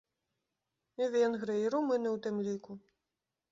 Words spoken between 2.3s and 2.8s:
ліку.